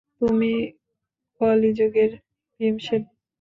তুমি 0.21 0.51
কলিযুগের 1.41 2.11
ভীমসেন! 2.59 3.01